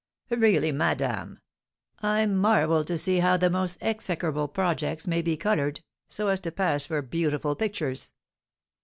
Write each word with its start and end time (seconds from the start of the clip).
"Really, 0.31 0.71
madame, 0.71 1.41
I 2.01 2.25
marvel 2.25 2.83
to 2.85 2.97
see 2.97 3.19
how 3.19 3.37
the 3.37 3.51
most 3.51 3.77
execrable 3.83 4.47
projects 4.47 5.05
may 5.05 5.21
be 5.21 5.37
coloured, 5.37 5.81
so 6.09 6.29
as 6.29 6.39
to 6.39 6.51
pass 6.51 6.87
for 6.87 7.03
beautiful 7.03 7.55
pictures!" 7.55 8.11